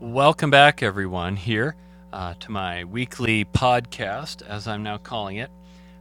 Welcome 0.00 0.52
back, 0.52 0.80
everyone, 0.80 1.34
here 1.34 1.74
uh, 2.12 2.34
to 2.38 2.52
my 2.52 2.84
weekly 2.84 3.44
podcast, 3.46 4.46
as 4.46 4.68
I'm 4.68 4.84
now 4.84 4.96
calling 4.96 5.38
it. 5.38 5.50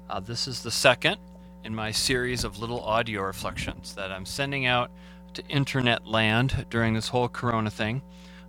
Uh, 0.08 0.20
this 0.20 0.48
is 0.48 0.62
the 0.62 0.70
second 0.70 1.18
in 1.64 1.74
my 1.74 1.90
series 1.90 2.44
of 2.44 2.60
little 2.60 2.80
audio 2.82 3.24
reflections 3.24 3.96
that 3.96 4.12
I'm 4.12 4.24
sending 4.24 4.68
out 4.68 4.92
to 5.34 5.44
internet 5.48 6.06
land 6.06 6.68
during 6.70 6.94
this 6.94 7.08
whole 7.08 7.28
corona 7.28 7.72
thing. 7.72 8.04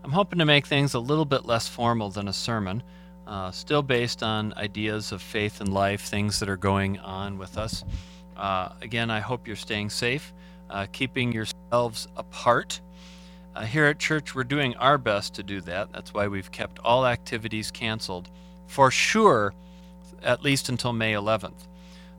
I'm 0.04 0.12
hoping 0.12 0.38
to 0.38 0.44
make 0.44 0.66
things 0.66 0.92
a 0.92 1.00
little 1.00 1.24
bit 1.24 1.46
less 1.46 1.66
formal 1.66 2.10
than 2.10 2.28
a 2.28 2.32
sermon, 2.34 2.82
uh, 3.26 3.50
still 3.50 3.82
based 3.82 4.22
on 4.22 4.52
ideas 4.58 5.12
of 5.12 5.22
faith 5.22 5.62
and 5.62 5.72
life, 5.72 6.02
things 6.02 6.40
that 6.40 6.50
are 6.50 6.58
going 6.58 6.98
on 6.98 7.38
with 7.38 7.56
us. 7.56 7.84
Uh, 8.36 8.68
again, 8.82 9.10
I 9.10 9.20
hope 9.20 9.46
you're 9.46 9.56
staying 9.56 9.88
safe, 9.88 10.34
uh, 10.68 10.84
keeping 10.92 11.32
yourselves 11.32 12.06
apart 12.18 12.82
uh, 13.58 13.62
here 13.62 13.86
at 13.86 13.98
church, 13.98 14.36
we're 14.36 14.44
doing 14.44 14.76
our 14.76 14.96
best 14.96 15.34
to 15.34 15.42
do 15.42 15.60
that. 15.60 15.92
That's 15.92 16.14
why 16.14 16.28
we've 16.28 16.52
kept 16.52 16.78
all 16.78 17.04
activities 17.04 17.72
canceled 17.72 18.30
for 18.68 18.88
sure, 18.88 19.52
at 20.22 20.44
least 20.44 20.68
until 20.68 20.92
May 20.92 21.12
11th. 21.12 21.66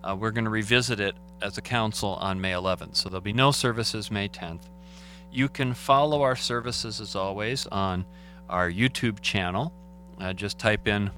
Uh, 0.04 0.18
we're 0.20 0.32
going 0.32 0.44
to 0.44 0.50
revisit 0.50 1.00
it 1.00 1.16
as 1.42 1.58
a 1.58 1.62
council 1.62 2.16
on 2.16 2.42
May 2.42 2.52
11th, 2.52 2.98
so 2.98 3.08
there'll 3.08 3.22
be 3.22 3.32
no 3.32 3.52
services 3.52 4.12
May 4.12 4.28
10th. 4.28 4.64
You 5.32 5.48
can 5.48 5.74
follow 5.74 6.24
our 6.24 6.36
services 6.36 7.00
as 7.00 7.16
always 7.16 7.66
on 7.68 8.04
our 8.50 8.70
YouTube 8.70 9.22
channel. 9.22 9.72
Uh, 10.20 10.34
just 10.34 10.60
type 10.60 10.90
in 10.90 11.10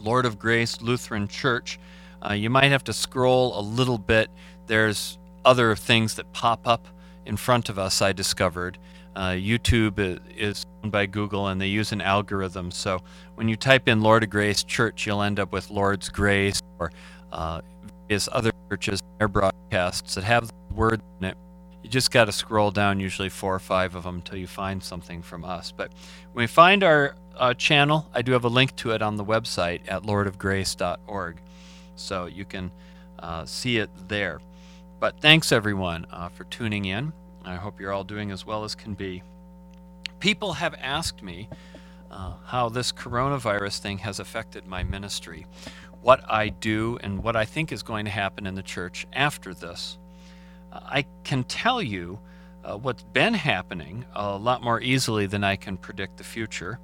Lord 0.00 0.26
of 0.26 0.38
Grace 0.38 0.80
Lutheran 0.80 1.26
Church. 1.26 1.80
Uh, 2.24 2.34
you 2.34 2.50
might 2.50 2.70
have 2.70 2.84
to 2.84 2.92
scroll 2.92 3.58
a 3.58 3.62
little 3.62 3.98
bit. 3.98 4.30
There's 4.68 5.18
other 5.44 5.74
things 5.74 6.14
that 6.14 6.32
pop 6.32 6.68
up 6.68 6.86
in 7.26 7.36
front 7.36 7.68
of 7.68 7.80
us, 7.80 8.00
I 8.00 8.12
discovered. 8.12 8.78
Uh, 9.16 9.30
YouTube 9.30 10.20
is 10.36 10.64
owned 10.82 10.92
by 10.92 11.06
Google 11.06 11.48
and 11.48 11.60
they 11.60 11.66
use 11.66 11.92
an 11.92 12.00
algorithm. 12.00 12.70
So 12.70 13.00
when 13.34 13.48
you 13.48 13.56
type 13.56 13.88
in 13.88 14.02
Lord 14.02 14.22
of 14.22 14.30
Grace 14.30 14.62
Church, 14.62 15.06
you'll 15.06 15.22
end 15.22 15.40
up 15.40 15.52
with 15.52 15.70
Lord's 15.70 16.08
Grace 16.08 16.60
or 16.78 16.92
uh, 17.32 17.60
various 18.08 18.28
other 18.32 18.52
churches, 18.68 19.00
their 19.18 19.28
broadcasts 19.28 20.14
that 20.14 20.24
have 20.24 20.48
the 20.48 20.74
word 20.74 21.02
in 21.20 21.26
it. 21.26 21.36
You 21.82 21.90
just 21.90 22.10
got 22.10 22.26
to 22.26 22.32
scroll 22.32 22.70
down, 22.70 23.00
usually 23.00 23.30
four 23.30 23.54
or 23.54 23.58
five 23.58 23.94
of 23.94 24.04
them, 24.04 24.16
until 24.16 24.36
you 24.36 24.46
find 24.46 24.82
something 24.82 25.22
from 25.22 25.44
us. 25.44 25.72
But 25.72 25.92
when 26.32 26.42
we 26.42 26.46
find 26.46 26.84
our 26.84 27.16
uh, 27.36 27.54
channel, 27.54 28.06
I 28.12 28.22
do 28.22 28.32
have 28.32 28.44
a 28.44 28.48
link 28.48 28.76
to 28.76 28.90
it 28.90 29.00
on 29.00 29.16
the 29.16 29.24
website 29.24 29.80
at 29.88 30.02
lordofgrace.org. 30.02 31.40
So 31.96 32.26
you 32.26 32.44
can 32.44 32.70
uh, 33.18 33.44
see 33.46 33.78
it 33.78 33.90
there. 34.08 34.40
But 34.98 35.20
thanks 35.20 35.52
everyone 35.52 36.06
uh, 36.10 36.28
for 36.28 36.44
tuning 36.44 36.84
in. 36.84 37.12
I 37.44 37.56
hope 37.56 37.80
you're 37.80 37.92
all 37.92 38.04
doing 38.04 38.30
as 38.30 38.44
well 38.46 38.64
as 38.64 38.74
can 38.74 38.94
be. 38.94 39.22
People 40.18 40.54
have 40.54 40.74
asked 40.80 41.22
me 41.22 41.48
uh, 42.10 42.34
how 42.44 42.68
this 42.68 42.92
coronavirus 42.92 43.78
thing 43.78 43.98
has 43.98 44.20
affected 44.20 44.66
my 44.66 44.82
ministry, 44.82 45.46
what 46.02 46.20
I 46.28 46.48
do, 46.48 46.98
and 47.02 47.22
what 47.22 47.36
I 47.36 47.44
think 47.44 47.72
is 47.72 47.82
going 47.82 48.04
to 48.04 48.10
happen 48.10 48.46
in 48.46 48.54
the 48.54 48.62
church 48.62 49.06
after 49.12 49.54
this. 49.54 49.98
Uh, 50.72 50.80
I 50.82 51.06
can 51.24 51.44
tell 51.44 51.82
you 51.82 52.18
uh, 52.64 52.76
what's 52.76 53.02
been 53.02 53.34
happening 53.34 54.04
a 54.14 54.36
lot 54.36 54.62
more 54.62 54.80
easily 54.80 55.26
than 55.26 55.44
I 55.44 55.56
can 55.56 55.76
predict 55.76 56.18
the 56.18 56.24
future, 56.24 56.78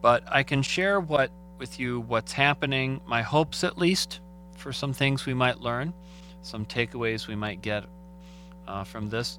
but 0.00 0.22
I 0.26 0.42
can 0.42 0.62
share 0.62 1.00
what 1.00 1.30
with 1.58 1.78
you 1.78 2.00
what's 2.00 2.32
happening, 2.32 3.00
my 3.06 3.20
hopes 3.20 3.62
at 3.64 3.76
least, 3.76 4.20
for 4.56 4.72
some 4.72 4.94
things 4.94 5.26
we 5.26 5.34
might 5.34 5.60
learn, 5.60 5.92
some 6.42 6.64
takeaways 6.64 7.28
we 7.28 7.36
might 7.36 7.60
get 7.60 7.84
uh, 8.66 8.82
from 8.84 9.10
this. 9.10 9.38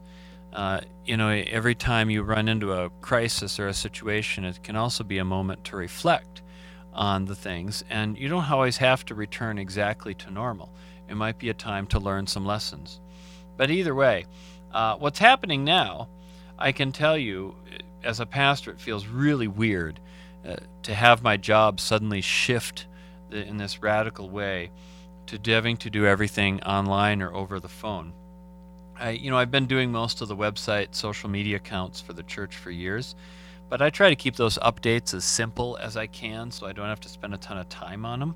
Uh, 0.54 0.82
you 1.06 1.16
know, 1.16 1.30
every 1.30 1.76
time 1.76 2.10
you 2.10 2.24
run 2.24 2.48
into 2.48 2.74
a 2.74 2.90
crisis 3.02 3.60
or 3.60 3.68
a 3.68 3.74
situation, 3.74 4.44
it 4.44 4.64
can 4.64 4.76
also 4.76 5.04
be 5.04 5.18
a 5.18 5.26
moment 5.26 5.64
to 5.66 5.76
reflect 5.76 6.42
on 6.94 7.26
the 7.26 7.36
things. 7.36 7.84
And 7.90 8.18
you 8.18 8.28
don't 8.28 8.52
always 8.52 8.78
have 8.78 9.06
to 9.06 9.16
return 9.16 9.58
exactly 9.58 10.14
to 10.16 10.32
normal. 10.32 10.70
It 11.08 11.16
might 11.16 11.40
be 11.40 11.50
a 11.50 11.54
time 11.54 11.88
to 11.88 12.00
learn 12.00 12.28
some 12.28 12.46
lessons. 12.46 13.00
But 13.58 13.72
either 13.72 13.96
way, 13.96 14.26
uh, 14.74 14.96
what's 14.98 15.20
happening 15.20 15.64
now, 15.64 16.10
I 16.58 16.72
can 16.72 16.92
tell 16.92 17.18
you, 17.18 17.56
as 18.04 18.20
a 18.20 18.26
pastor, 18.26 18.72
it 18.72 18.80
feels 18.80 19.08
really 19.08 19.48
weird 19.48 20.00
uh, 20.46 20.56
to 20.84 20.94
have 20.94 21.24
my 21.24 21.38
job 21.38 21.80
suddenly 21.80 22.22
shift 22.22 22.88
in 23.32 23.58
this 23.58 23.82
radical 23.82 24.30
way 24.30 24.72
to 25.28 25.40
having 25.52 25.78
to 25.78 25.90
do 25.90 26.06
everything 26.06 26.62
online 26.64 27.22
or 27.22 27.34
over 27.34 27.60
the 27.60 27.70
phone. 27.70 28.14
I, 29.02 29.10
you 29.12 29.32
know, 29.32 29.38
I've 29.38 29.50
been 29.50 29.66
doing 29.66 29.92
most 29.92 30.22
of 30.22 30.28
the 30.28 30.36
website, 30.36 30.94
social 30.94 31.28
media 31.28 31.58
accounts 31.58 32.00
for 32.00 32.14
the 32.14 32.22
church 32.24 32.56
for 32.56 32.70
years, 32.70 33.16
but 33.68 33.82
I 33.82 33.90
try 33.90 34.10
to 34.10 34.16
keep 34.16 34.36
those 34.36 34.60
updates 34.60 35.16
as 35.16 35.26
simple 35.26 35.78
as 35.82 35.98
I 35.98 36.06
can, 36.06 36.52
so 36.52 36.68
I 36.68 36.72
don't 36.72 36.88
have 36.88 37.00
to 37.02 37.10
spend 37.10 37.34
a 37.34 37.38
ton 37.38 37.58
of 37.58 37.68
time 37.68 38.06
on 38.06 38.20
them. 38.20 38.36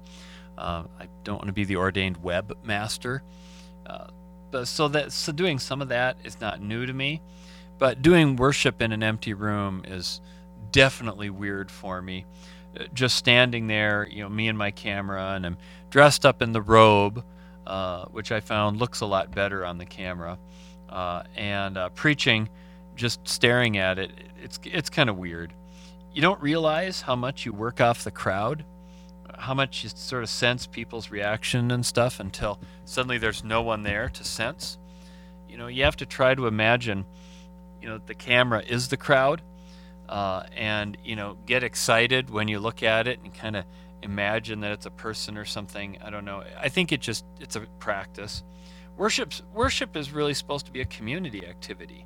Uh, 0.57 0.83
I 0.99 1.07
don't 1.23 1.35
want 1.35 1.47
to 1.47 1.53
be 1.53 1.65
the 1.65 1.75
ordained 1.75 2.21
webmaster, 2.21 3.19
uh, 3.85 4.07
but 4.49 4.67
so 4.67 4.87
that 4.87 5.11
so 5.11 5.31
doing 5.31 5.59
some 5.59 5.81
of 5.83 5.89
that 5.89 6.17
is 6.23 6.41
not 6.41 6.61
new 6.61 6.85
to 6.87 6.93
me, 6.93 7.21
but 7.77 8.01
doing 8.01 8.35
worship 8.35 8.81
in 8.81 8.91
an 8.91 9.03
empty 9.03 9.33
room 9.33 9.83
is 9.85 10.19
definitely 10.71 11.29
weird 11.29 11.69
for 11.69 12.01
me. 12.01 12.25
Uh, 12.79 12.85
just 12.93 13.17
standing 13.17 13.67
there, 13.67 14.07
you 14.09 14.23
know, 14.23 14.29
me 14.29 14.47
and 14.47 14.57
my 14.57 14.71
camera, 14.71 15.33
and 15.35 15.45
I'm 15.45 15.57
dressed 15.91 16.25
up 16.25 16.41
in 16.41 16.53
the 16.53 16.61
robe 16.61 17.23
uh, 17.67 18.05
which 18.05 18.31
I 18.31 18.39
found 18.39 18.77
looks 18.77 19.01
a 19.01 19.05
lot 19.05 19.31
better 19.33 19.65
on 19.65 19.77
the 19.77 19.85
camera. 19.85 20.37
Uh, 20.89 21.23
and 21.35 21.77
uh, 21.77 21.89
preaching, 21.89 22.49
just 22.95 23.27
staring 23.27 23.77
at 23.77 23.99
it, 23.99 24.11
it's 24.41 24.59
it's 24.63 24.89
kind 24.89 25.09
of 25.09 25.17
weird. 25.17 25.53
You 26.13 26.21
don't 26.21 26.41
realize 26.41 27.01
how 27.01 27.15
much 27.15 27.45
you 27.45 27.51
work 27.51 27.81
off 27.81 28.03
the 28.03 28.11
crowd, 28.11 28.63
how 29.37 29.53
much 29.53 29.83
you 29.83 29.89
sort 29.89 30.23
of 30.23 30.29
sense 30.29 30.67
people's 30.67 31.09
reaction 31.11 31.71
and 31.71 31.85
stuff 31.85 32.19
until 32.19 32.59
suddenly 32.85 33.17
there's 33.17 33.43
no 33.43 33.61
one 33.61 33.83
there 33.83 34.09
to 34.09 34.23
sense. 34.23 34.77
You 35.49 35.57
know, 35.57 35.67
you 35.67 35.83
have 35.83 35.97
to 35.97 36.05
try 36.05 36.35
to 36.35 36.47
imagine, 36.47 37.05
you 37.81 37.89
know, 37.89 37.99
the 38.05 38.15
camera 38.15 38.61
is 38.61 38.87
the 38.87 38.97
crowd, 38.97 39.41
uh, 40.07 40.43
and 40.55 40.97
you 41.03 41.15
know, 41.15 41.37
get 41.45 41.63
excited 41.63 42.29
when 42.29 42.47
you 42.47 42.59
look 42.59 42.83
at 42.83 43.07
it 43.07 43.19
and 43.23 43.33
kind 43.33 43.55
of 43.55 43.65
imagine 44.05 44.61
that 44.61 44.71
it's 44.71 44.85
a 44.85 44.91
person 44.91 45.37
or 45.37 45.45
something. 45.45 45.97
I 46.01 46.09
don't 46.09 46.25
know. 46.25 46.43
I 46.57 46.69
think 46.69 46.91
it 46.91 47.01
just 47.01 47.25
it's 47.39 47.55
a 47.55 47.61
practice. 47.79 48.43
Worship 48.97 49.33
worship 49.53 49.97
is 49.97 50.11
really 50.11 50.33
supposed 50.33 50.65
to 50.67 50.71
be 50.71 50.81
a 50.81 50.85
community 50.85 51.45
activity, 51.45 52.05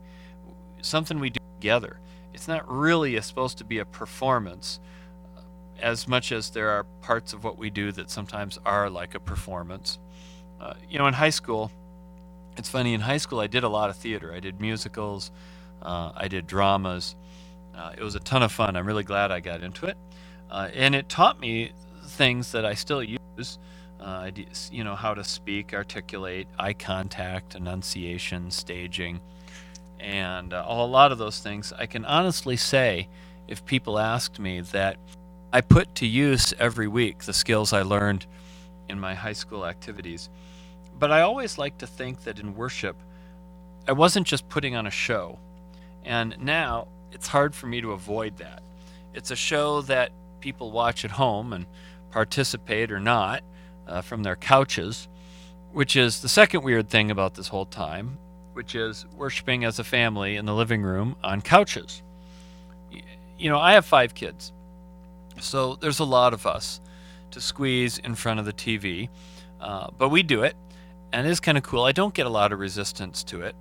something 0.82 1.20
we 1.20 1.30
do 1.30 1.40
together. 1.60 2.00
It's 2.34 2.48
not 2.48 2.70
really 2.72 3.16
a, 3.18 3.22
supposed 3.22 3.58
to 3.60 3.66
be 3.66 3.80
a 3.80 3.86
performance, 3.86 4.80
uh, 5.38 5.42
as 5.80 6.08
much 6.08 6.32
as 6.32 6.50
there 6.52 6.70
are 6.70 6.86
parts 7.02 7.34
of 7.34 7.44
what 7.44 7.58
we 7.58 7.70
do 7.70 7.92
that 7.92 8.10
sometimes 8.10 8.58
are 8.66 8.90
like 8.90 9.14
a 9.14 9.20
performance. 9.20 10.00
Uh, 10.60 10.74
you 10.90 10.98
know, 10.98 11.08
in 11.08 11.14
high 11.14 11.30
school, 11.30 11.72
it's 12.58 12.70
funny. 12.70 12.94
In 12.94 13.02
high 13.02 13.18
school, 13.18 13.40
I 13.40 13.48
did 13.48 13.64
a 13.64 13.70
lot 13.70 13.90
of 13.90 13.98
theater. 13.98 14.34
I 14.34 14.40
did 14.40 14.62
musicals. 14.62 15.32
Uh, 15.82 16.12
I 16.16 16.28
did 16.28 16.48
dramas. 16.48 17.16
Uh, 17.76 17.94
it 17.98 18.04
was 18.04 18.16
a 18.16 18.20
ton 18.20 18.42
of 18.42 18.52
fun. 18.52 18.76
I'm 18.76 18.86
really 18.86 19.04
glad 19.04 19.32
I 19.32 19.42
got 19.42 19.64
into 19.64 19.86
it. 19.86 19.98
Uh, 20.50 20.70
and 20.74 20.96
it 20.96 21.08
taught 21.08 21.40
me 21.40 21.72
things 22.20 22.52
that 22.52 22.66
I 22.66 22.74
still 22.74 23.02
use. 23.02 23.58
Uh, 23.98 24.30
you 24.72 24.84
know, 24.84 24.96
how 24.96 25.14
to 25.14 25.24
speak, 25.24 25.74
articulate, 25.74 26.48
eye 26.58 26.74
contact, 26.74 27.56
enunciation, 27.56 28.52
staging, 28.52 29.22
and 30.00 30.54
uh, 30.54 30.66
a 30.68 30.86
lot 30.86 31.14
of 31.14 31.18
those 31.18 31.40
things. 31.40 31.72
I 31.78 31.86
can 31.86 32.04
honestly 32.04 32.58
say, 32.58 33.08
if 33.48 33.66
people 33.66 33.98
asked 33.98 34.38
me, 34.38 34.60
that 34.60 34.98
I 35.54 35.62
put 35.62 35.96
to 35.96 36.06
use 36.06 36.54
every 36.60 36.90
week 36.90 37.20
the 37.20 37.34
skills 37.34 37.72
I 37.72 37.84
learned 37.84 38.26
in 38.90 39.00
my 39.00 39.16
high 39.16 39.34
school 39.34 39.66
activities. 39.66 40.30
But 41.00 41.12
I 41.12 41.22
always 41.22 41.58
like 41.58 41.78
to 41.78 41.88
think 41.88 42.24
that 42.26 42.38
in 42.40 42.54
worship, 42.54 42.98
I 43.88 43.94
wasn't 43.94 44.28
just 44.28 44.50
putting 44.50 44.76
on 44.76 44.86
a 44.88 44.92
show. 44.92 45.40
And 46.04 46.38
now 46.40 46.90
it's 47.14 47.28
hard 47.28 47.56
for 47.56 47.68
me 47.68 47.80
to 47.80 47.94
avoid 47.94 48.38
that. 48.38 48.62
It's 49.14 49.32
a 49.32 49.38
show 49.38 49.82
that 49.84 50.12
people 50.40 50.72
watch 50.72 51.04
at 51.06 51.12
home 51.12 51.54
and 51.54 51.66
participate 52.12 52.92
or 52.92 53.00
not 53.00 53.44
uh, 53.88 54.02
from 54.02 54.24
their 54.24 54.36
couches, 54.36 55.08
which 55.72 55.96
is 55.96 56.22
the 56.22 56.30
second 56.30 56.64
weird 56.64 56.90
thing 56.90 57.12
about 57.12 57.36
this 57.36 57.48
whole 57.48 57.66
time, 57.66 58.18
which 58.54 58.76
is 58.76 59.06
worshiping 59.16 59.64
as 59.64 59.80
a 59.80 59.84
family 59.84 60.36
in 60.36 60.46
the 60.46 60.54
living 60.54 60.82
room 60.82 61.16
on 61.24 61.42
couches. 61.42 62.02
You 63.38 63.50
know, 63.50 63.60
I 63.60 63.74
have 63.74 63.86
five 63.86 64.14
kids, 64.14 64.52
so 65.40 65.76
there's 65.76 66.00
a 66.00 66.06
lot 66.06 66.34
of 66.34 66.46
us 66.46 66.82
to 67.32 67.40
squeeze 67.40 67.98
in 67.98 68.16
front 68.16 68.40
of 68.40 68.46
the 68.46 68.54
TV, 68.54 69.10
uh, 69.62 69.90
but 69.98 70.10
we 70.10 70.24
do 70.24 70.44
it, 70.44 70.56
and 71.14 71.26
it 71.26 71.30
is 71.30 71.40
kind 71.40 71.58
of 71.58 71.64
cool. 71.64 71.84
I 71.84 71.92
don't 71.92 72.14
get 72.14 72.26
a 72.26 72.30
lot 72.30 72.52
of 72.52 72.60
resistance 72.60 73.24
to 73.26 73.42
it. 73.42 73.56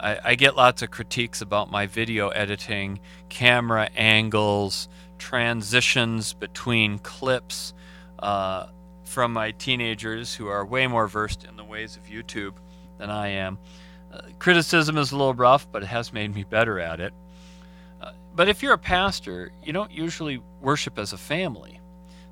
I, 0.00 0.18
I 0.24 0.34
get 0.34 0.56
lots 0.56 0.82
of 0.82 0.90
critiques 0.90 1.40
about 1.40 1.70
my 1.70 1.86
video 1.86 2.28
editing, 2.28 3.00
camera 3.28 3.88
angles, 3.96 4.88
transitions 5.18 6.32
between 6.32 6.98
clips 6.98 7.74
uh, 8.18 8.66
from 9.04 9.32
my 9.32 9.50
teenagers 9.52 10.34
who 10.34 10.48
are 10.48 10.64
way 10.64 10.86
more 10.86 11.08
versed 11.08 11.44
in 11.44 11.56
the 11.56 11.64
ways 11.64 11.96
of 11.96 12.04
YouTube 12.04 12.54
than 12.98 13.10
I 13.10 13.28
am. 13.28 13.58
Uh, 14.12 14.22
criticism 14.38 14.96
is 14.96 15.12
a 15.12 15.16
little 15.16 15.34
rough, 15.34 15.70
but 15.70 15.82
it 15.82 15.86
has 15.86 16.12
made 16.12 16.34
me 16.34 16.44
better 16.44 16.78
at 16.80 17.00
it. 17.00 17.12
Uh, 18.00 18.12
but 18.34 18.48
if 18.48 18.62
you're 18.62 18.72
a 18.72 18.78
pastor, 18.78 19.52
you 19.62 19.72
don't 19.72 19.90
usually 19.90 20.42
worship 20.60 20.98
as 20.98 21.12
a 21.12 21.18
family. 21.18 21.80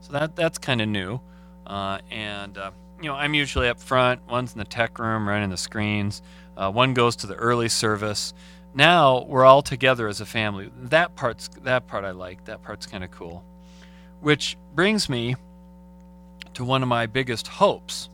So 0.01 0.13
that 0.13 0.37
that's 0.37 0.59
kind 0.59 0.81
of 0.81 0.89
new. 0.89 1.21
Uh, 1.67 1.99
and 2.11 2.57
uh, 2.57 2.71
you 3.03 3.09
know, 3.09 3.15
I'm 3.15 3.35
usually 3.35 3.69
up 3.69 3.81
front. 3.81 4.27
One's 4.29 4.53
in 4.53 4.59
the 4.59 4.65
tech 4.65 4.99
room 4.99 5.29
running 5.29 5.51
the 5.51 5.57
screens. 5.57 6.23
Uh, 6.57 6.71
one 6.71 6.95
goes 6.95 7.17
to 7.17 7.27
the 7.27 7.35
early 7.35 7.69
service. 7.69 8.33
Now 8.77 9.25
we're 9.25 9.47
all 9.47 9.63
together 9.63 10.07
as 10.07 10.21
a 10.21 10.27
family. 10.27 10.71
That 10.77 11.17
part's 11.17 11.49
that 11.63 11.87
part 11.87 12.05
I 12.05 12.11
like. 12.11 12.45
That 12.45 12.63
part's 12.63 12.85
kind 12.85 13.03
of 13.03 13.11
cool. 13.11 13.43
Which 14.21 14.59
brings 14.75 15.09
me 15.09 15.35
to 16.53 16.63
one 16.63 16.83
of 16.83 16.89
my 16.89 17.07
biggest 17.07 17.49
hopes 17.49 18.11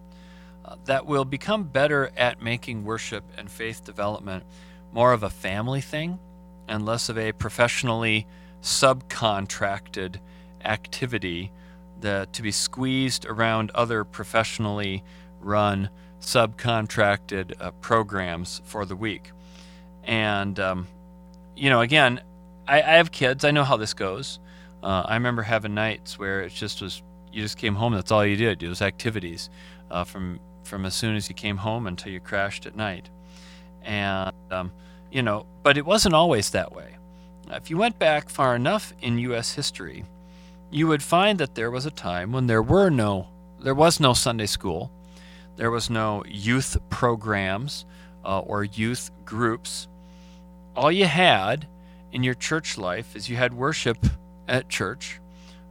uh, 0.64 0.76
that 0.84 1.04
we'll 1.04 1.24
become 1.24 1.64
better 1.64 2.12
at 2.16 2.40
making 2.40 2.84
worship 2.84 3.24
and 3.36 3.50
faith 3.50 3.84
development 3.84 4.44
more 4.92 5.12
of 5.12 5.24
a 5.24 5.30
family 5.30 5.80
thing 5.80 6.20
and 6.68 6.86
less 6.86 7.08
of 7.08 7.18
a 7.18 7.32
professionally 7.32 8.24
subcontracted 8.62 10.20
activity 10.64 11.50
that 12.00 12.32
to 12.34 12.40
be 12.40 12.52
squeezed 12.52 13.26
around 13.26 13.72
other 13.72 14.04
professionally 14.04 15.02
run 15.40 15.90
subcontracted 16.20 17.52
uh, 17.60 17.72
programs 17.80 18.62
for 18.64 18.84
the 18.86 18.94
week. 18.94 19.32
And, 20.04 20.58
um, 20.58 20.86
you 21.56 21.70
know, 21.70 21.80
again, 21.80 22.20
I, 22.66 22.78
I, 22.82 22.96
have 22.96 23.12
kids. 23.12 23.44
I 23.44 23.50
know 23.50 23.64
how 23.64 23.76
this 23.76 23.94
goes. 23.94 24.40
Uh, 24.82 25.02
I 25.04 25.14
remember 25.14 25.42
having 25.42 25.74
nights 25.74 26.18
where 26.18 26.40
it 26.42 26.52
just 26.52 26.82
was, 26.82 27.02
you 27.32 27.42
just 27.42 27.56
came 27.56 27.74
home. 27.74 27.94
That's 27.94 28.10
all 28.10 28.26
you 28.26 28.36
did. 28.36 28.62
It 28.62 28.68
was 28.68 28.82
activities 28.82 29.48
uh, 29.90 30.04
from, 30.04 30.40
from 30.64 30.84
as 30.84 30.94
soon 30.94 31.14
as 31.14 31.28
you 31.28 31.34
came 31.34 31.58
home 31.58 31.86
until 31.86 32.12
you 32.12 32.20
crashed 32.20 32.66
at 32.66 32.74
night. 32.74 33.10
And, 33.82 34.32
um, 34.50 34.72
you 35.10 35.22
know, 35.22 35.46
but 35.62 35.76
it 35.76 35.86
wasn't 35.86 36.14
always 36.14 36.50
that 36.50 36.72
way. 36.72 36.96
If 37.50 37.70
you 37.70 37.76
went 37.76 37.98
back 37.98 38.28
far 38.28 38.56
enough 38.56 38.92
in 39.00 39.18
U.S. 39.18 39.54
history, 39.54 40.04
you 40.70 40.86
would 40.86 41.02
find 41.02 41.38
that 41.38 41.54
there 41.54 41.70
was 41.70 41.84
a 41.84 41.90
time 41.90 42.32
when 42.32 42.46
there 42.46 42.62
were 42.62 42.88
no, 42.88 43.28
there 43.60 43.74
was 43.74 44.00
no 44.00 44.14
Sunday 44.14 44.46
school, 44.46 44.90
there 45.56 45.70
was 45.70 45.90
no 45.90 46.24
youth 46.26 46.78
programs 46.88 47.84
uh, 48.24 48.40
or 48.40 48.64
youth 48.64 49.10
groups. 49.24 49.86
All 50.74 50.90
you 50.90 51.04
had 51.04 51.66
in 52.12 52.22
your 52.22 52.34
church 52.34 52.78
life 52.78 53.14
is 53.14 53.28
you 53.28 53.36
had 53.36 53.52
worship 53.52 53.98
at 54.48 54.70
church 54.70 55.20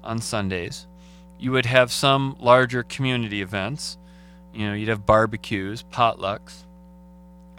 on 0.04 0.20
Sundays. 0.20 0.86
You 1.40 1.52
would 1.54 1.66
have 1.66 1.92
some 1.92 2.36
larger 2.40 2.84
community 2.84 3.42
events. 3.42 3.98
You 4.54 4.68
know, 4.68 4.74
you'd 4.74 4.90
have 4.90 5.08
barbecues, 5.08 5.84
potlucks. 5.92 6.66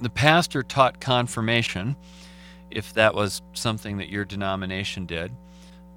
The 0.00 0.10
pastor 0.10 0.62
taught 0.62 1.00
confirmation, 1.00 1.96
if 2.70 2.92
that 2.94 3.14
was 3.14 3.42
something 3.54 3.96
that 3.98 4.08
your 4.08 4.24
denomination 4.24 5.04
did, 5.06 5.32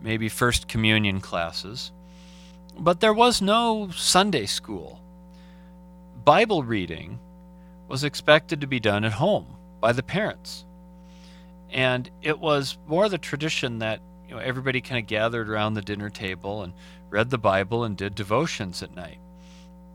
maybe 0.01 0.29
First 0.29 0.67
Communion 0.67 1.21
classes. 1.21 1.91
But 2.77 3.01
there 3.01 3.13
was 3.13 3.41
no 3.41 3.89
Sunday 3.91 4.47
school. 4.47 4.99
Bible 6.23 6.63
reading 6.63 7.19
was 7.87 8.03
expected 8.03 8.61
to 8.61 8.67
be 8.67 8.79
done 8.79 9.05
at 9.05 9.13
home 9.13 9.45
by 9.79 9.91
the 9.91 10.03
parents. 10.03 10.65
And 11.75 12.09
it 12.21 12.39
was 12.39 12.77
more 12.87 13.09
the 13.09 13.17
tradition 13.17 13.79
that 13.79 13.99
you 14.29 14.33
know 14.33 14.39
everybody 14.39 14.79
kind 14.79 14.97
of 14.97 15.07
gathered 15.07 15.49
around 15.49 15.73
the 15.73 15.81
dinner 15.81 16.09
table 16.09 16.63
and 16.63 16.71
read 17.09 17.29
the 17.29 17.37
Bible 17.37 17.83
and 17.83 17.97
did 17.97 18.15
devotions 18.15 18.81
at 18.81 18.95
night. 18.95 19.19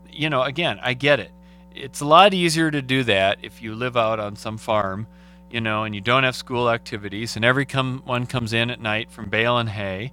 You 0.07 0.29
know, 0.29 0.43
again, 0.43 0.79
I 0.83 0.93
get 0.93 1.19
it. 1.19 1.31
It's 1.73 1.99
a 1.99 2.05
lot 2.05 2.35
easier 2.35 2.69
to 2.69 2.83
do 2.83 3.03
that 3.05 3.39
if 3.41 3.63
you 3.63 3.73
live 3.73 3.97
out 3.97 4.19
on 4.19 4.35
some 4.35 4.59
farm, 4.59 5.07
you 5.49 5.59
know, 5.59 5.83
and 5.83 5.95
you 5.95 6.01
don't 6.01 6.23
have 6.23 6.35
school 6.35 6.69
activities, 6.69 7.35
and 7.35 7.43
every 7.43 7.65
come, 7.65 8.03
one 8.05 8.27
comes 8.27 8.53
in 8.53 8.69
at 8.69 8.79
night 8.79 9.09
from 9.09 9.29
baling 9.29 9.67
hay, 9.67 10.11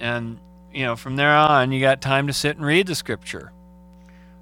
and 0.00 0.38
you 0.72 0.84
know, 0.84 0.96
from 0.96 1.16
there 1.16 1.34
on, 1.36 1.70
you 1.70 1.82
got 1.82 2.00
time 2.00 2.28
to 2.28 2.32
sit 2.32 2.56
and 2.56 2.64
read 2.64 2.86
the 2.86 2.94
scripture 2.94 3.52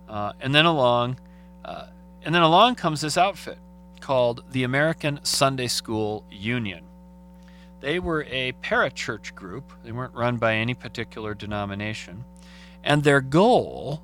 uh, 0.09 0.33
and 0.41 0.55
then 0.55 0.67
along, 0.67 1.19
uh, 1.65 1.87
and 2.23 2.33
then 2.33 2.43
along 2.43 2.77
comes 2.77 3.01
this 3.01 3.19
outfit 3.19 3.59
called 4.03 4.45
the 4.51 4.65
American 4.65 5.21
Sunday 5.23 5.69
School 5.69 6.25
Union. 6.31 6.85
They 7.81 7.99
were 7.99 8.25
a 8.29 8.53
parachurch 8.63 9.35
group. 9.35 9.73
They 9.83 9.93
weren't 9.93 10.15
run 10.15 10.37
by 10.37 10.57
any 10.57 10.75
particular 10.75 11.35
denomination, 11.35 12.25
and 12.85 13.03
their 13.03 13.21
goal 13.21 14.03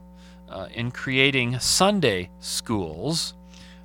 uh, 0.48 0.68
in 0.72 0.90
creating 0.90 1.58
Sunday 1.58 2.30
schools 2.40 3.34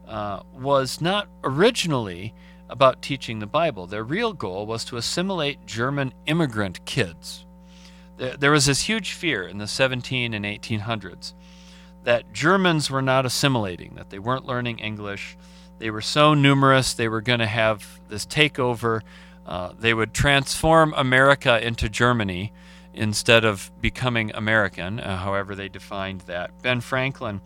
uh, 0.08 0.42
was 0.54 1.02
not 1.02 1.28
originally 1.44 2.34
about 2.70 3.02
teaching 3.02 3.40
the 3.40 3.48
Bible. 3.48 3.88
Their 3.88 4.04
real 4.04 4.34
goal 4.34 4.66
was 4.66 4.86
to 4.86 4.98
assimilate 4.98 5.66
German 5.66 6.14
immigrant 6.26 6.86
kids. 6.86 7.46
There, 8.18 8.38
there 8.38 8.52
was 8.52 8.68
this 8.68 8.84
huge 8.84 9.14
fear 9.14 9.48
in 9.48 9.58
the 9.58 9.68
17 9.68 10.34
and 10.34 10.46
1800s 10.46 11.34
that 12.04 12.34
Germans 12.34 12.90
were 12.90 13.02
not 13.02 13.26
assimilating, 13.26 13.96
that 13.96 14.10
they 14.10 14.20
weren't 14.20 14.46
learning 14.46 14.80
English. 14.80 15.38
They 15.84 15.92
were 15.92 16.00
so 16.00 16.34
numerous, 16.34 16.94
they 16.94 17.10
were 17.10 17.20
going 17.20 17.42
to 17.42 17.46
have 17.46 18.00
this 18.08 18.26
takeover. 18.26 19.02
Uh, 19.46 19.74
they 19.78 19.94
would 19.94 20.14
transform 20.14 20.94
America 20.96 21.62
into 21.62 21.90
Germany 21.90 22.54
instead 22.94 23.44
of 23.44 23.70
becoming 23.82 24.32
American, 24.34 25.02
uh, 25.02 25.18
however, 25.18 25.56
they 25.56 25.68
defined 25.68 26.22
that. 26.22 26.52
Ben 26.62 26.80
Franklin 26.80 27.42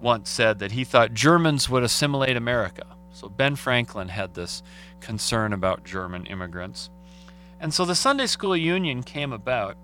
once 0.00 0.28
said 0.28 0.58
that 0.58 0.72
he 0.72 0.82
thought 0.82 1.14
Germans 1.14 1.70
would 1.70 1.84
assimilate 1.84 2.36
America. 2.36 2.84
So 3.12 3.28
Ben 3.28 3.54
Franklin 3.54 4.08
had 4.08 4.34
this 4.34 4.64
concern 4.98 5.52
about 5.52 5.84
German 5.84 6.26
immigrants. 6.26 6.90
And 7.60 7.72
so 7.72 7.84
the 7.84 7.94
Sunday 7.94 8.26
School 8.26 8.56
Union 8.56 9.04
came 9.04 9.32
about 9.32 9.76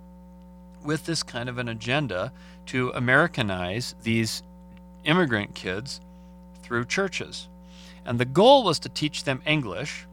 with 0.85 1.07
this 1.07 1.23
kind 1.23 1.49
of 1.49 1.59
an 1.59 1.69
agenda 1.69 2.33
to 2.67 2.91
Americanize 2.91 3.95
these 4.03 4.43
immigrant 5.05 5.55
kids 5.55 6.01
through 6.61 6.87
churches. 6.87 7.49
And 8.05 8.19
the 8.19 8.25
goal 8.25 8.65
was 8.65 8.79
to 8.81 8.89
teach 8.89 9.25
them 9.25 9.43
English, 9.47 10.07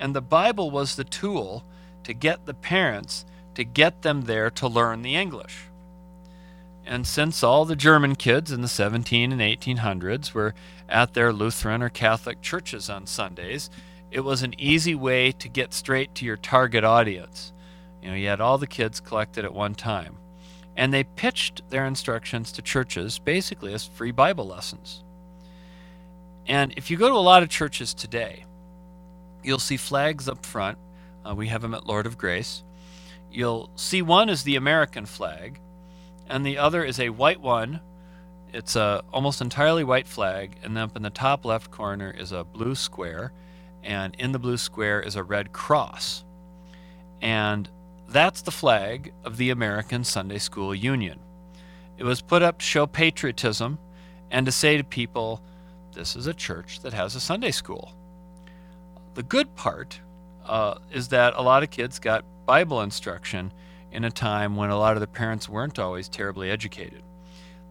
and 0.00 0.14
the 0.14 0.22
Bible 0.22 0.70
was 0.70 0.96
the 0.96 1.04
tool 1.04 1.64
to 2.04 2.14
get 2.14 2.46
the 2.46 2.54
parents 2.54 3.26
to 3.54 3.64
get 3.64 4.02
them 4.02 4.22
there 4.22 4.50
to 4.50 4.68
learn 4.68 5.02
the 5.02 5.16
English. 5.16 5.64
And 6.86 7.06
since 7.06 7.42
all 7.42 7.64
the 7.64 7.76
German 7.76 8.14
kids 8.14 8.52
in 8.52 8.62
the 8.62 8.68
17 8.68 9.32
and 9.32 9.40
1800s 9.40 10.32
were 10.32 10.54
at 10.88 11.12
their 11.12 11.32
Lutheran 11.32 11.82
or 11.82 11.88
Catholic 11.88 12.40
churches 12.40 12.88
on 12.88 13.06
Sundays, 13.06 13.68
it 14.10 14.20
was 14.20 14.42
an 14.42 14.58
easy 14.58 14.94
way 14.94 15.32
to 15.32 15.48
get 15.48 15.74
straight 15.74 16.14
to 16.14 16.24
your 16.24 16.36
target 16.36 16.84
audience. 16.84 17.52
You 18.00 18.10
know, 18.10 18.14
you 18.14 18.28
had 18.28 18.40
all 18.40 18.58
the 18.58 18.66
kids 18.66 19.00
collected 19.00 19.44
at 19.44 19.52
one 19.52 19.74
time 19.74 20.16
and 20.78 20.94
they 20.94 21.02
pitched 21.02 21.68
their 21.70 21.84
instructions 21.84 22.52
to 22.52 22.62
churches 22.62 23.18
basically 23.18 23.74
as 23.74 23.84
free 23.84 24.12
Bible 24.12 24.46
lessons. 24.46 25.02
And 26.48 26.72
if 26.76 26.90
you 26.90 26.96
go 26.96 27.08
to 27.08 27.14
a 27.14 27.16
lot 27.16 27.42
of 27.42 27.50
churches 27.50 27.92
today, 27.92 28.44
you'll 29.44 29.58
see 29.58 29.76
flags 29.76 30.28
up 30.28 30.44
front. 30.44 30.78
Uh, 31.24 31.34
we 31.34 31.48
have 31.48 31.60
them 31.60 31.74
at 31.74 31.86
Lord 31.86 32.06
of 32.06 32.16
Grace. 32.16 32.64
You'll 33.30 33.70
see 33.76 34.00
one 34.00 34.30
is 34.30 34.42
the 34.42 34.56
American 34.56 35.04
flag, 35.04 35.60
and 36.26 36.44
the 36.44 36.56
other 36.56 36.82
is 36.82 36.98
a 36.98 37.10
white 37.10 37.40
one. 37.40 37.80
It's 38.54 38.76
a 38.76 39.02
almost 39.12 39.42
entirely 39.42 39.84
white 39.84 40.06
flag, 40.06 40.56
and 40.62 40.74
then 40.74 40.84
up 40.84 40.96
in 40.96 41.02
the 41.02 41.10
top 41.10 41.44
left 41.44 41.70
corner 41.70 42.10
is 42.10 42.32
a 42.32 42.44
blue 42.44 42.74
square, 42.74 43.32
and 43.82 44.14
in 44.18 44.32
the 44.32 44.38
blue 44.38 44.56
square 44.56 45.02
is 45.02 45.16
a 45.16 45.22
red 45.22 45.52
cross. 45.52 46.24
And 47.20 47.68
that's 48.08 48.40
the 48.40 48.50
flag 48.50 49.12
of 49.22 49.36
the 49.36 49.50
American 49.50 50.02
Sunday 50.02 50.38
School 50.38 50.74
Union. 50.74 51.18
It 51.98 52.04
was 52.04 52.22
put 52.22 52.42
up 52.42 52.58
to 52.58 52.64
show 52.64 52.86
patriotism 52.86 53.78
and 54.30 54.46
to 54.46 54.52
say 54.52 54.78
to 54.78 54.84
people, 54.84 55.42
this 55.98 56.14
is 56.14 56.28
a 56.28 56.34
church 56.34 56.80
that 56.80 56.92
has 56.92 57.14
a 57.16 57.20
Sunday 57.20 57.50
school. 57.50 57.92
The 59.14 59.22
good 59.24 59.54
part 59.56 60.00
uh, 60.46 60.78
is 60.92 61.08
that 61.08 61.34
a 61.36 61.42
lot 61.42 61.62
of 61.64 61.70
kids 61.70 61.98
got 61.98 62.24
Bible 62.46 62.80
instruction 62.82 63.52
in 63.90 64.04
a 64.04 64.10
time 64.10 64.54
when 64.54 64.70
a 64.70 64.78
lot 64.78 64.94
of 64.94 65.00
the 65.00 65.08
parents 65.08 65.48
weren't 65.48 65.78
always 65.78 66.08
terribly 66.08 66.50
educated. 66.50 67.02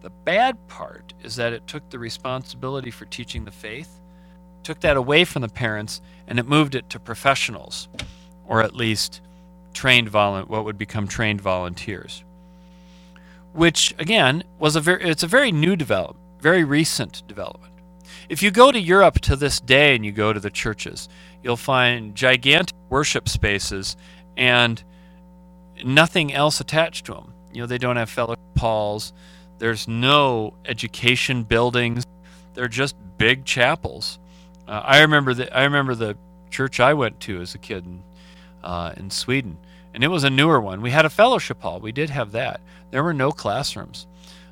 The 0.02 0.10
bad 0.10 0.68
part 0.68 1.14
is 1.22 1.36
that 1.36 1.52
it 1.52 1.66
took 1.66 1.88
the 1.88 1.98
responsibility 1.98 2.90
for 2.90 3.06
teaching 3.06 3.44
the 3.44 3.50
faith, 3.50 3.98
took 4.62 4.80
that 4.80 4.96
away 4.96 5.24
from 5.24 5.42
the 5.42 5.48
parents, 5.48 6.02
and 6.26 6.38
it 6.38 6.46
moved 6.46 6.74
it 6.74 6.90
to 6.90 7.00
professionals, 7.00 7.88
or 8.46 8.62
at 8.62 8.76
least 8.76 9.22
trained 9.72 10.12
volu- 10.12 10.46
what 10.46 10.64
would 10.64 10.78
become 10.78 11.08
trained 11.08 11.40
volunteers 11.40 12.24
which 13.52 13.94
again 13.98 14.44
was 14.58 14.76
a 14.76 14.80
very 14.80 15.02
it's 15.02 15.22
a 15.22 15.26
very 15.26 15.50
new 15.50 15.74
development 15.74 16.24
very 16.40 16.64
recent 16.64 17.26
development 17.26 17.72
if 18.28 18.42
you 18.42 18.50
go 18.50 18.70
to 18.72 18.78
Europe 18.78 19.20
to 19.20 19.36
this 19.36 19.60
day 19.60 19.94
and 19.94 20.04
you 20.04 20.12
go 20.12 20.32
to 20.32 20.40
the 20.40 20.50
churches 20.50 21.08
you'll 21.42 21.56
find 21.56 22.14
gigantic 22.14 22.76
worship 22.88 23.28
spaces 23.28 23.96
and 24.36 24.82
nothing 25.84 26.32
else 26.32 26.60
attached 26.60 27.06
to 27.06 27.14
them 27.14 27.32
you 27.52 27.60
know 27.60 27.66
they 27.66 27.78
don't 27.78 27.96
have 27.96 28.10
fellowship 28.10 28.40
halls 28.58 29.12
there's 29.58 29.88
no 29.88 30.54
education 30.64 31.42
buildings 31.42 32.04
they're 32.54 32.68
just 32.68 32.96
big 33.18 33.44
chapels 33.44 34.18
uh, 34.66 34.82
i 34.84 35.00
remember 35.00 35.34
the 35.34 35.56
i 35.56 35.64
remember 35.64 35.94
the 35.94 36.16
church 36.50 36.80
i 36.80 36.94
went 36.94 37.20
to 37.20 37.40
as 37.40 37.54
a 37.54 37.58
kid 37.58 37.84
in 37.84 38.02
uh, 38.62 38.92
in 38.96 39.10
Sweden. 39.10 39.58
And 39.94 40.04
it 40.04 40.08
was 40.08 40.24
a 40.24 40.30
newer 40.30 40.60
one. 40.60 40.82
We 40.82 40.90
had 40.90 41.04
a 41.04 41.10
fellowship 41.10 41.62
hall. 41.62 41.80
We 41.80 41.92
did 41.92 42.10
have 42.10 42.32
that. 42.32 42.60
There 42.90 43.02
were 43.02 43.14
no 43.14 43.32
classrooms. 43.32 44.06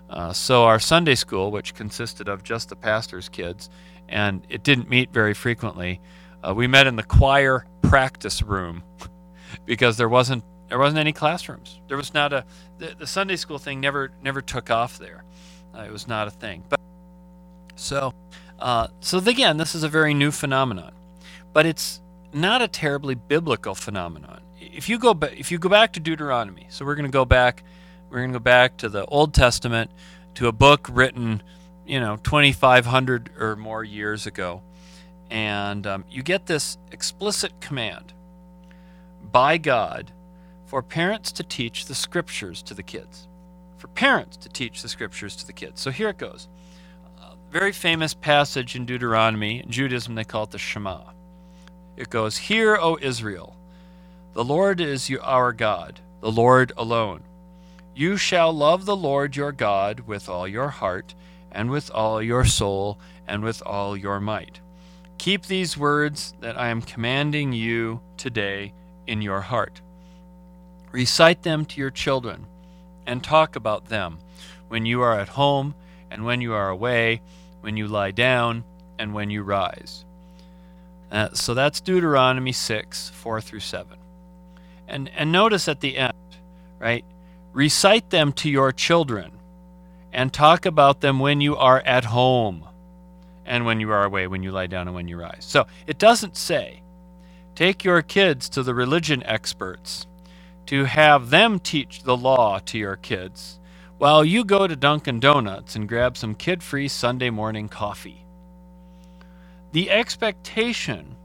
Uh, 0.09 0.33
so 0.33 0.65
our 0.65 0.79
Sunday 0.79 1.15
school, 1.15 1.51
which 1.51 1.75
consisted 1.75 2.29
of 2.29 2.43
just 2.43 2.69
the 2.69 2.77
pastor's 2.77 3.29
kids, 3.29 3.69
and 4.09 4.47
it 4.49 4.63
didn't 4.63 4.89
meet 4.89 5.13
very 5.13 5.35
frequently, 5.35 6.01
uh, 6.47 6.55
we 6.55 6.67
met 6.67 6.87
in 6.87 6.97
the 6.97 7.03
choir 7.03 7.67
practice 7.83 8.43
room 8.43 8.83
because 9.65 9.97
there 9.97 10.09
wasn't 10.09 10.45
there 10.69 10.79
wasn't 10.79 10.99
any 10.99 11.13
classrooms. 11.13 11.81
There 11.89 11.97
was 11.97 12.13
not 12.13 12.33
a 12.33 12.45
the, 12.79 12.95
the 12.99 13.07
Sunday 13.07 13.37
school 13.37 13.59
thing 13.59 13.81
never 13.81 14.11
never 14.23 14.41
took 14.41 14.71
off 14.71 14.99
there. 14.99 15.25
Uh, 15.75 15.83
it 15.83 15.93
was 15.93 16.07
not 16.07 16.29
a 16.29 16.31
thing. 16.31 16.65
But 16.69 16.81
so 17.75 18.13
uh, 18.59 18.89
so 19.01 19.19
again, 19.19 19.57
this 19.57 19.75
is 19.75 19.83
a 19.83 19.89
very 19.89 20.15
new 20.15 20.31
phenomenon, 20.31 20.93
but 21.53 21.67
it's 21.67 22.01
not 22.33 22.63
a 22.63 22.69
terribly 22.69 23.15
biblical 23.15 23.75
phenomenon. 23.75 24.41
If 24.59 24.89
you 24.89 24.99
go 24.99 25.15
ba- 25.15 25.39
if 25.39 25.51
you 25.51 25.59
go 25.59 25.69
back 25.69 25.93
to 25.95 26.01
Deuteronomy, 26.01 26.67
so 26.71 26.85
we're 26.85 26.95
going 26.95 27.07
to 27.07 27.13
go 27.13 27.25
back 27.25 27.65
we're 28.11 28.19
going 28.19 28.33
to 28.33 28.39
go 28.39 28.43
back 28.43 28.77
to 28.79 28.89
the 28.89 29.05
Old 29.07 29.35
Testament 29.35 29.91
to 30.35 30.49
a 30.49 30.53
book 30.53 30.89
written, 30.91 31.43
you 31.87 32.01
know, 32.01 32.17
2,500 32.17 33.31
or 33.39 33.57
more 33.57 33.83
years 33.83 34.27
ago, 34.27 34.63
and 35.31 35.87
um, 35.87 36.05
you 36.11 36.23
get 36.23 36.47
this 36.47 36.79
explicit 36.93 37.61
command 37.61 38.13
by 39.33 39.59
God 39.59 40.13
for 40.67 40.83
parents 40.83 41.33
to 41.33 41.43
teach 41.43 41.87
the 41.87 41.95
scriptures 41.95 42.63
to 42.63 42.75
the 42.75 42.83
kids. 42.83 43.29
For 43.77 43.89
parents 43.89 44.37
to 44.39 44.49
teach 44.49 44.83
the 44.83 44.89
scriptures 44.89 45.37
to 45.37 45.47
the 45.47 45.53
kids. 45.53 45.81
So 45.81 45.91
here 45.91 46.09
it 46.09 46.19
goes. 46.19 46.49
A 47.21 47.35
very 47.51 47.73
famous 47.73 48.15
passage 48.15 48.75
in 48.75 48.87
Deuteronomy. 48.87 49.61
In 49.61 49.71
Judaism, 49.71 50.15
they 50.15 50.25
call 50.25 50.45
it 50.45 50.51
the 50.51 50.59
Shema. 50.59 51.01
It 51.97 52.11
goes, 52.11 52.37
Hear, 52.37 52.77
O 52.77 52.99
Israel, 53.01 53.57
the 54.33 54.45
Lord 54.45 54.81
is 54.81 55.11
our 55.23 55.53
God, 55.53 56.01
the 56.21 56.31
Lord 56.31 56.73
alone. 56.77 57.23
You 57.97 58.19
shall 58.19 58.53
love 58.53 58.85
the 58.85 58.95
Lord 58.95 59.37
your 59.37 59.53
God 59.53 60.01
with 60.01 60.29
all 60.29 60.47
your 60.47 60.69
heart, 60.69 61.15
and 61.51 61.71
with 61.71 61.91
all 61.91 62.21
your 62.21 62.45
soul, 62.45 62.99
and 63.27 63.43
with 63.43 63.63
all 63.65 63.97
your 63.97 64.21
might. 64.21 64.61
Keep 65.17 65.47
these 65.47 65.79
words 65.79 66.35
that 66.43 66.61
I 66.61 66.69
am 66.69 66.83
commanding 66.83 67.55
you 67.55 68.03
today 68.19 68.75
in 69.07 69.23
your 69.23 69.41
heart. 69.41 69.81
Recite 70.93 71.43
them 71.43 71.65
to 71.65 71.81
your 71.81 71.91
children, 71.91 72.45
and 73.07 73.25
talk 73.25 73.57
about 73.57 73.87
them 73.87 74.19
when 74.69 74.85
you 74.85 75.01
are 75.01 75.19
at 75.19 75.31
home, 75.31 75.75
and 76.11 76.27
when 76.27 76.43
you 76.43 76.53
are 76.53 76.69
away, 76.69 77.23
when 77.63 77.79
you 77.79 77.89
lie 77.89 78.11
down, 78.11 78.65
and 78.99 79.15
when 79.15 79.31
you 79.31 79.43
rise. 79.43 80.05
Uh, 81.11 81.31
so 81.33 81.55
that's 81.55 81.81
Deuteronomy 81.81 82.53
6, 82.53 83.09
4 83.09 83.41
through 83.41 83.61
7. 83.61 83.97
And, 84.87 85.09
and 85.17 85.33
notice 85.33 85.67
at 85.67 85.81
the 85.81 85.97
end, 85.97 86.13
right? 86.79 87.03
Recite 87.57 88.11
them 88.11 88.35
to 88.35 88.51
your 88.51 88.71
children 88.71 89.33
and 90.13 90.31
talk 90.31 90.67
about 90.67 91.01
them 91.01 91.21
when 91.21 91.41
you 91.41 91.57
are 91.57 91.81
at 91.87 92.05
home 92.05 92.69
and 93.47 93.65
when 93.65 93.81
you 93.81 93.91
are 93.93 94.05
away, 94.05 94.27
when 94.27 94.43
you 94.43 94.53
lie 94.53 94.67
down 94.67 94.89
and 94.89 94.95
when 94.95 95.09
you 95.09 95.17
rise. 95.17 95.39
So 95.41 95.67
it 95.87 95.97
doesn't 95.97 96.37
say, 96.37 96.83
take 97.55 97.83
your 97.83 98.03
kids 98.03 98.51
to 98.51 98.63
the 98.63 98.75
religion 98.75 99.23
experts 99.23 100.07
to 100.67 100.85
have 100.85 101.31
them 101.31 101.59
teach 101.59 102.03
the 102.03 102.15
law 102.15 102.59
to 102.59 102.77
your 102.77 102.97
kids 102.97 103.59
while 103.97 104.23
you 104.23 104.45
go 104.45 104.67
to 104.67 104.77
Dunkin' 104.77 105.19
Donuts 105.19 105.75
and 105.77 105.89
grab 105.89 106.19
some 106.19 106.35
kid 106.35 106.63
free 106.63 106.89
Sunday 106.89 107.31
morning 107.31 107.71
coffee. 107.71 108.27
The 109.73 109.91
expectation 109.91 111.17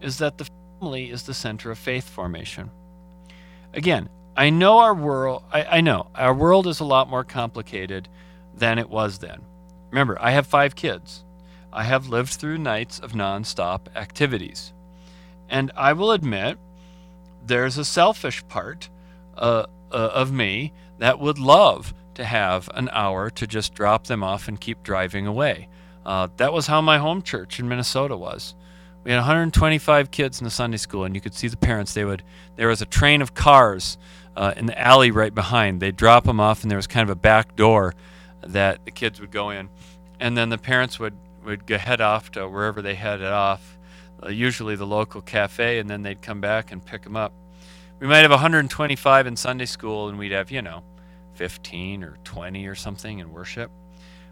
is 0.00 0.18
that 0.18 0.36
the 0.36 0.48
family 0.80 1.10
is 1.10 1.22
the 1.22 1.32
center 1.32 1.70
of 1.70 1.78
faith 1.78 2.08
formation. 2.08 2.72
Again, 3.72 4.08
I 4.36 4.50
know 4.50 4.78
our 4.78 4.94
world, 4.94 5.44
I, 5.52 5.64
I 5.64 5.80
know 5.80 6.08
our 6.14 6.34
world 6.34 6.66
is 6.66 6.80
a 6.80 6.84
lot 6.84 7.08
more 7.08 7.24
complicated 7.24 8.08
than 8.54 8.78
it 8.78 8.90
was 8.90 9.18
then. 9.18 9.42
Remember, 9.90 10.16
I 10.20 10.32
have 10.32 10.46
five 10.46 10.74
kids. 10.74 11.24
I 11.72 11.84
have 11.84 12.08
lived 12.08 12.34
through 12.34 12.58
nights 12.58 12.98
of 12.98 13.12
nonstop 13.12 13.94
activities. 13.96 14.72
And 15.48 15.70
I 15.76 15.92
will 15.92 16.12
admit, 16.12 16.58
there's 17.44 17.78
a 17.78 17.84
selfish 17.84 18.46
part 18.48 18.88
uh, 19.36 19.66
uh, 19.92 19.94
of 19.94 20.32
me 20.32 20.72
that 20.98 21.20
would 21.20 21.38
love 21.38 21.94
to 22.14 22.24
have 22.24 22.68
an 22.74 22.88
hour 22.92 23.30
to 23.30 23.46
just 23.46 23.74
drop 23.74 24.06
them 24.06 24.22
off 24.22 24.48
and 24.48 24.60
keep 24.60 24.82
driving 24.82 25.26
away. 25.26 25.68
Uh, 26.04 26.28
that 26.36 26.52
was 26.52 26.66
how 26.66 26.80
my 26.80 26.98
home 26.98 27.22
church 27.22 27.58
in 27.58 27.68
Minnesota 27.68 28.16
was. 28.16 28.54
We 29.04 29.10
had 29.10 29.18
125 29.18 30.10
kids 30.10 30.40
in 30.40 30.44
the 30.44 30.50
Sunday 30.50 30.78
school, 30.78 31.04
and 31.04 31.14
you 31.14 31.20
could 31.20 31.34
see 31.34 31.48
the 31.48 31.56
parents. 31.56 31.92
They 31.92 32.04
would 32.04 32.22
there 32.56 32.68
was 32.68 32.80
a 32.80 32.86
train 32.86 33.20
of 33.20 33.34
cars 33.34 33.98
uh, 34.36 34.54
in 34.56 34.66
the 34.66 34.78
alley 34.78 35.10
right 35.10 35.34
behind. 35.34 35.80
They'd 35.80 35.96
drop 35.96 36.24
them 36.24 36.40
off, 36.40 36.62
and 36.62 36.70
there 36.70 36.78
was 36.78 36.86
kind 36.86 37.02
of 37.02 37.10
a 37.10 37.18
back 37.18 37.56
door 37.56 37.94
that 38.42 38.84
the 38.84 38.90
kids 38.90 39.20
would 39.20 39.30
go 39.30 39.50
in, 39.50 39.68
and 40.20 40.36
then 40.36 40.48
the 40.48 40.58
parents 40.58 40.98
would 40.98 41.16
would 41.44 41.68
head 41.68 42.00
off 42.00 42.30
to 42.32 42.48
wherever 42.48 42.80
they 42.80 42.94
headed 42.94 43.26
off, 43.26 43.78
uh, 44.22 44.30
usually 44.30 44.76
the 44.76 44.86
local 44.86 45.20
cafe, 45.20 45.78
and 45.78 45.90
then 45.90 46.02
they'd 46.02 46.22
come 46.22 46.40
back 46.40 46.72
and 46.72 46.84
pick 46.84 47.02
them 47.02 47.16
up. 47.16 47.34
We 48.00 48.06
might 48.06 48.20
have 48.20 48.30
125 48.30 49.26
in 49.26 49.36
Sunday 49.36 49.66
school, 49.66 50.08
and 50.08 50.18
we'd 50.18 50.32
have 50.32 50.50
you 50.50 50.62
know 50.62 50.82
15 51.34 52.02
or 52.02 52.16
20 52.24 52.66
or 52.66 52.74
something 52.74 53.18
in 53.18 53.32
worship, 53.32 53.70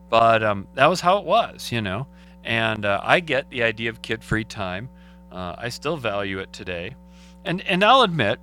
but 0.08 0.42
um, 0.42 0.68
that 0.74 0.86
was 0.86 1.00
how 1.00 1.18
it 1.18 1.24
was, 1.24 1.70
you 1.70 1.80
know. 1.80 2.06
And 2.44 2.84
uh, 2.84 3.00
I 3.02 3.20
get 3.20 3.50
the 3.50 3.62
idea 3.62 3.90
of 3.90 4.02
kid-free 4.02 4.44
time. 4.44 4.88
Uh, 5.30 5.54
I 5.56 5.68
still 5.68 5.96
value 5.96 6.38
it 6.38 6.52
today, 6.52 6.96
and 7.44 7.60
and 7.62 7.84
I'll 7.84 8.02
admit 8.02 8.40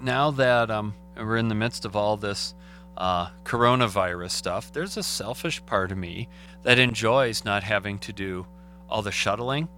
now 0.00 0.30
that 0.32 0.70
um, 0.70 0.94
we're 1.16 1.36
in 1.36 1.48
the 1.48 1.54
midst 1.54 1.84
of 1.84 1.96
all 1.96 2.16
this 2.16 2.54
uh, 2.96 3.28
coronavirus 3.44 4.30
stuff, 4.30 4.72
there's 4.72 4.96
a 4.96 5.02
selfish 5.02 5.64
part 5.66 5.92
of 5.92 5.98
me 5.98 6.28
that 6.62 6.78
enjoys 6.78 7.44
not 7.44 7.62
having 7.62 7.98
to 8.00 8.12
do 8.12 8.46
all 8.88 9.02
the 9.02 9.12
shuttling. 9.12 9.68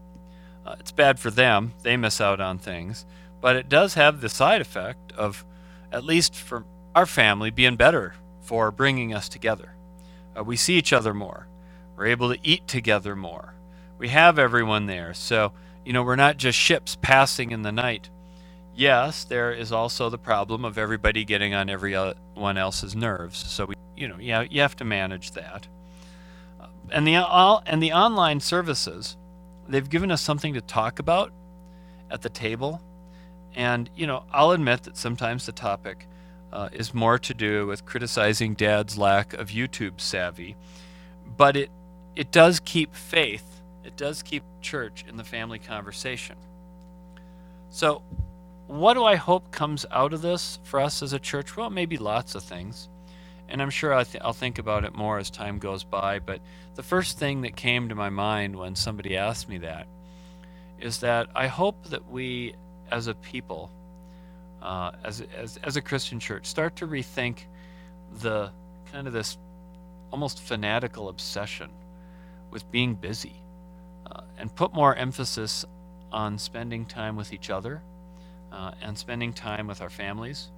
Uh, 0.64 0.76
it's 0.78 0.92
bad 0.92 1.18
for 1.18 1.30
them, 1.30 1.72
they 1.82 1.96
miss 1.96 2.20
out 2.20 2.40
on 2.40 2.58
things, 2.58 3.06
but 3.40 3.56
it 3.56 3.68
does 3.68 3.94
have 3.94 4.20
the 4.20 4.28
side 4.28 4.60
effect 4.60 5.12
of, 5.12 5.44
at 5.92 6.04
least 6.04 6.34
for 6.34 6.64
our 6.94 7.06
family, 7.06 7.50
being 7.50 7.76
better 7.76 8.14
for 8.40 8.70
bringing 8.70 9.14
us 9.14 9.28
together. 9.28 9.74
Uh, 10.38 10.44
we 10.44 10.56
see 10.56 10.74
each 10.74 10.92
other 10.92 11.14
more, 11.14 11.48
we're 11.96 12.06
able 12.06 12.32
to 12.32 12.40
eat 12.42 12.66
together 12.66 13.16
more, 13.16 13.54
we 13.98 14.08
have 14.08 14.38
everyone 14.38 14.86
there. 14.86 15.14
So, 15.14 15.52
you 15.84 15.92
know, 15.92 16.02
we're 16.02 16.16
not 16.16 16.36
just 16.36 16.58
ships 16.58 16.96
passing 17.00 17.50
in 17.50 17.62
the 17.62 17.72
night 17.72 18.10
yes, 18.78 19.24
there 19.24 19.52
is 19.52 19.72
also 19.72 20.08
the 20.08 20.18
problem 20.18 20.64
of 20.64 20.78
everybody 20.78 21.24
getting 21.24 21.52
on 21.52 21.68
everyone 21.68 22.56
else's 22.56 22.94
nerves. 22.94 23.38
So 23.38 23.66
we, 23.66 23.74
you 23.96 24.08
know, 24.08 24.16
yeah, 24.18 24.44
you 24.48 24.60
have 24.60 24.76
to 24.76 24.84
manage 24.84 25.32
that. 25.32 25.66
And 26.90 27.06
the 27.06 27.16
all 27.16 27.62
and 27.66 27.82
the 27.82 27.92
online 27.92 28.40
services, 28.40 29.16
they've 29.68 29.88
given 29.88 30.10
us 30.10 30.22
something 30.22 30.54
to 30.54 30.60
talk 30.62 30.98
about 30.98 31.32
at 32.10 32.22
the 32.22 32.30
table. 32.30 32.80
And 33.54 33.90
you 33.94 34.06
know, 34.06 34.24
I'll 34.32 34.52
admit 34.52 34.84
that 34.84 34.96
sometimes 34.96 35.44
the 35.44 35.52
topic 35.52 36.06
uh, 36.52 36.70
is 36.72 36.94
more 36.94 37.18
to 37.18 37.34
do 37.34 37.66
with 37.66 37.84
criticizing 37.84 38.54
Dad's 38.54 38.96
lack 38.96 39.34
of 39.34 39.48
YouTube 39.48 40.00
savvy, 40.00 40.56
but 41.36 41.56
it 41.56 41.70
it 42.16 42.30
does 42.30 42.60
keep 42.60 42.94
faith. 42.94 43.60
It 43.84 43.96
does 43.96 44.22
keep 44.22 44.44
church 44.60 45.04
in 45.06 45.16
the 45.16 45.24
family 45.24 45.58
conversation. 45.58 46.36
So 47.70 48.02
what 48.68 48.94
do 48.94 49.04
I 49.04 49.16
hope 49.16 49.50
comes 49.50 49.86
out 49.90 50.12
of 50.12 50.20
this 50.20 50.58
for 50.62 50.78
us 50.78 51.02
as 51.02 51.14
a 51.14 51.18
church? 51.18 51.56
Well, 51.56 51.70
maybe 51.70 51.96
lots 51.96 52.34
of 52.34 52.42
things. 52.42 52.88
And 53.48 53.62
I'm 53.62 53.70
sure 53.70 53.94
I'll, 53.94 54.04
th- 54.04 54.22
I'll 54.22 54.34
think 54.34 54.58
about 54.58 54.84
it 54.84 54.94
more 54.94 55.18
as 55.18 55.30
time 55.30 55.58
goes 55.58 55.84
by. 55.84 56.18
But 56.18 56.42
the 56.74 56.82
first 56.82 57.18
thing 57.18 57.40
that 57.42 57.56
came 57.56 57.88
to 57.88 57.94
my 57.94 58.10
mind 58.10 58.54
when 58.54 58.76
somebody 58.76 59.16
asked 59.16 59.48
me 59.48 59.56
that 59.58 59.86
is 60.78 61.00
that 61.00 61.28
I 61.34 61.46
hope 61.46 61.86
that 61.86 62.10
we, 62.10 62.54
as 62.90 63.06
a 63.06 63.14
people, 63.14 63.70
uh, 64.60 64.92
as, 65.02 65.22
as, 65.34 65.58
as 65.64 65.76
a 65.76 65.82
Christian 65.82 66.20
church, 66.20 66.44
start 66.44 66.76
to 66.76 66.86
rethink 66.86 67.38
the 68.20 68.50
kind 68.92 69.06
of 69.06 69.14
this 69.14 69.38
almost 70.10 70.42
fanatical 70.42 71.08
obsession 71.08 71.70
with 72.50 72.70
being 72.70 72.94
busy 72.94 73.40
uh, 74.12 74.20
and 74.36 74.54
put 74.54 74.74
more 74.74 74.94
emphasis 74.94 75.64
on 76.12 76.36
spending 76.36 76.84
time 76.84 77.16
with 77.16 77.32
each 77.32 77.48
other 77.48 77.82
uh, 78.52 78.72
and 78.82 78.96
spending 78.96 79.32
time 79.32 79.66
with 79.66 79.80
our 79.80 79.90
families. 79.90 80.50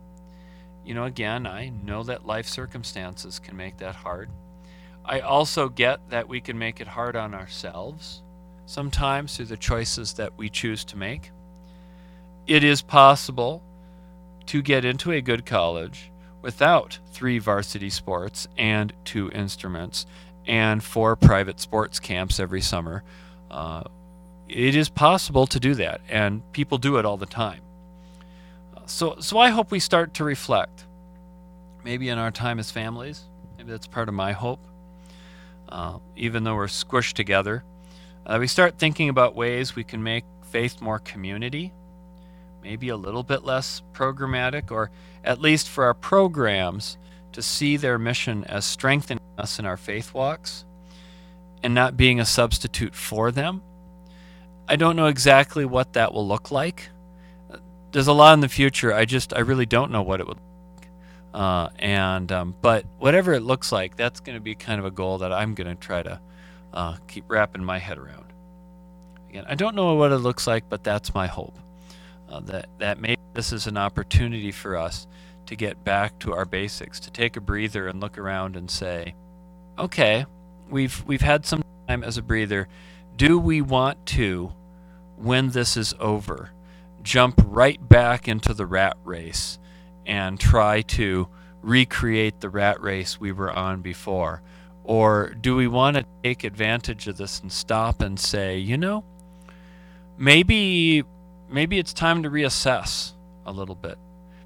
You 0.85 0.95
know, 0.95 1.05
again, 1.05 1.47
I 1.47 1.71
know 1.85 2.03
that 2.05 2.27
life 2.27 2.47
circumstances 2.47 3.39
can 3.39 3.57
make 3.57 3.79
that 3.79 3.95
hard. 3.95 4.31
I 5.05 5.21
also 5.21 5.69
get 5.69 6.11
that 6.11 6.29
we 6.29 6.41
can 6.41 6.59
make 6.59 6.81
it 6.81 6.89
hard 6.89 7.17
on 7.17 7.35
ourselves 7.35 8.23
sometimes 8.71 9.37
through 9.37 9.47
the 9.47 9.57
choices 9.57 10.15
that 10.15 10.37
we 10.37 10.49
choose 10.49 10.85
to 10.85 10.97
make. 10.97 11.33
It 12.47 12.63
is 12.63 12.83
possible 12.83 13.63
to 14.47 14.63
get 14.63 14.85
into 14.85 15.11
a 15.11 15.21
good 15.21 15.45
college 15.45 16.11
without 16.41 16.99
three 17.13 17.39
varsity 17.39 17.91
sports 17.91 18.49
and 18.57 18.93
two 19.05 19.31
instruments 19.33 20.07
and 20.47 20.83
four 20.83 21.17
private 21.17 21.61
sports 21.61 22.01
camps 22.01 22.41
every 22.41 22.61
summer. 22.61 23.03
Uh, 23.51 23.83
it 24.49 24.75
is 24.75 24.89
possible 24.89 25.47
to 25.47 25.61
do 25.61 25.75
that, 25.75 26.01
and 26.09 26.43
people 26.53 26.79
do 26.79 26.97
it 26.97 27.05
all 27.05 27.17
the 27.17 27.27
time. 27.27 27.61
So, 28.91 29.17
so 29.21 29.39
I 29.39 29.51
hope 29.51 29.71
we 29.71 29.79
start 29.81 30.15
to 30.15 30.25
reflect. 30.25 30.85
Maybe 31.85 32.09
in 32.09 32.19
our 32.19 32.31
time 32.31 32.59
as 32.59 32.71
families, 32.71 33.23
maybe 33.57 33.71
that's 33.71 33.87
part 33.87 34.09
of 34.09 34.15
my 34.15 34.33
hope. 34.33 34.61
Uh, 35.69 35.99
even 36.17 36.43
though 36.45 36.57
we're 36.57 36.67
squished 36.67 37.13
together, 37.13 37.63
uh, 38.27 38.37
we 38.41 38.47
start 38.47 38.79
thinking 38.79 39.09
about 39.09 39.35
ways 39.35 39.77
we 39.77 39.85
can 39.85 40.03
make 40.03 40.25
faith 40.43 40.81
more 40.81 40.99
community, 40.99 41.73
maybe 42.63 42.89
a 42.89 42.97
little 42.97 43.23
bit 43.23 43.45
less 43.45 43.83
programmatic, 43.93 44.71
or 44.71 44.91
at 45.23 45.41
least 45.41 45.69
for 45.69 45.85
our 45.85 45.95
programs 45.95 46.99
to 47.33 47.41
see 47.41 47.77
their 47.77 47.99
mission 47.99 48.45
as 48.45 48.65
strengthening 48.65 49.23
us 49.39 49.59
in 49.61 49.65
our 49.65 49.77
faith 49.77 50.13
walks 50.13 50.65
and 51.63 51.73
not 51.73 51.97
being 51.97 52.19
a 52.19 52.27
substitute 52.27 52.95
for 52.95 53.31
them. 53.31 53.63
I 54.69 54.77
don't 54.77 54.97
know 54.97 55.07
exactly 55.07 55.65
what 55.65 55.93
that 55.93 56.13
will 56.13 56.27
look 56.27 56.51
like. 56.51 56.91
There's 57.93 58.07
a 58.07 58.13
lot 58.13 58.35
in 58.35 58.41
the 58.41 58.49
future. 58.49 58.93
I 58.93 59.05
just, 59.05 59.35
I 59.35 59.41
really 59.41 59.67
don't 59.67 59.91
know 59.91 60.03
what 60.03 60.21
it 60.21 60.29
would. 60.29 60.39
Uh, 61.35 61.69
and, 61.79 62.31
um, 62.33 62.55
but 62.61 62.85
whatever 62.99 63.33
it 63.33 63.41
looks 63.41 63.73
like, 63.73 63.97
that's 63.97 64.21
going 64.21 64.37
to 64.37 64.41
be 64.41 64.55
kind 64.55 64.79
of 64.79 64.85
a 64.85 64.91
goal 64.91 65.19
that 65.19 65.33
I'm 65.33 65.55
going 65.55 65.69
to 65.69 65.75
try 65.75 66.03
to 66.03 66.21
uh, 66.73 66.97
keep 67.09 67.25
wrapping 67.29 67.65
my 67.65 67.79
head 67.79 67.99
around. 67.99 68.27
Again, 69.29 69.45
I 69.49 69.55
don't 69.55 69.77
know 69.77 69.95
what 69.95 70.13
it 70.13 70.19
looks 70.19 70.47
like, 70.47 70.69
but 70.69 70.83
that's 70.83 71.15
my 71.15 71.27
hope. 71.27 71.57
Uh, 72.29 72.41
that, 72.41 72.69
that 72.79 73.01
maybe 73.01 73.21
this 73.35 73.53
is 73.53 73.67
an 73.67 73.77
opportunity 73.77 74.53
for 74.53 74.77
us 74.77 75.07
to 75.47 75.57
get 75.57 75.83
back 75.85 76.19
to 76.21 76.33
our 76.33 76.45
basics, 76.45 77.01
to 77.01 77.11
take 77.11 77.37
a 77.37 77.41
breather 77.41 77.89
and 77.89 78.01
look 78.01 78.19
around 78.19 78.57
and 78.57 78.71
say, 78.71 79.15
okay, 79.79 80.27
we've 80.69 81.05
we've 81.07 81.21
had 81.21 81.45
some 81.45 81.63
time 81.89 82.05
as 82.05 82.17
a 82.17 82.23
breather. 82.23 82.69
Do 83.17 83.39
we 83.39 83.61
want 83.61 84.07
to, 84.07 84.53
when 85.17 85.51
this 85.51 85.77
is 85.77 85.95
over, 85.99 86.51
jump 87.03 87.41
right 87.47 87.89
back 87.89 88.29
into 88.29 88.55
the 88.55 88.67
rat 88.67 88.97
race 89.05 89.59
and 90.07 90.39
try 90.39 90.83
to 90.83 91.29
recreate 91.63 92.41
the 92.41 92.49
rat 92.49 92.81
race 92.81 93.21
we 93.21 93.33
were 93.33 93.51
on 93.51 93.83
before? 93.83 94.43
Or 94.85 95.35
do 95.41 95.55
we 95.57 95.69
want 95.69 95.97
to 95.97 96.05
take 96.25 96.45
advantage 96.45 97.07
of 97.07 97.17
this 97.17 97.41
and 97.41 97.53
stop 97.53 98.01
and 98.01 98.19
say, 98.19 98.59
you 98.59 98.77
know, 98.77 99.05
maybe 100.19 101.05
maybe 101.49 101.79
it's 101.79 101.93
time 101.93 102.23
to 102.23 102.31
reassess 102.31 103.13
a 103.45 103.53
little 103.53 103.75
bit. 103.75 103.99